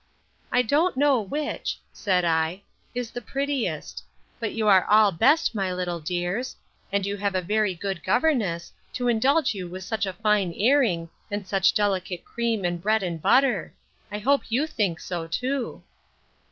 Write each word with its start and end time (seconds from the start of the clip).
I 0.51 0.63
don't 0.63 0.97
know 0.97 1.21
which, 1.21 1.77
said 1.93 2.25
I, 2.25 2.63
is 2.95 3.11
the 3.11 3.21
prettiest; 3.21 4.03
but 4.39 4.51
you 4.51 4.67
are 4.67 4.83
all 4.85 5.11
best, 5.11 5.53
my 5.53 5.71
little 5.71 5.99
dears; 5.99 6.55
and 6.91 7.05
you 7.05 7.17
have 7.17 7.35
a 7.35 7.41
very 7.43 7.75
good 7.75 8.03
governess, 8.03 8.73
to 8.93 9.07
indulge 9.09 9.53
you 9.53 9.67
with 9.67 9.83
such 9.83 10.07
a 10.07 10.13
fine 10.13 10.53
airing, 10.57 11.11
and 11.29 11.45
such 11.45 11.75
delicate 11.75 12.25
cream, 12.25 12.65
and 12.65 12.81
bread 12.81 13.03
and 13.03 13.21
butter. 13.21 13.75
I 14.11 14.17
hope 14.17 14.49
you 14.49 14.65
think 14.65 14.99
so 14.99 15.27
too. 15.27 15.83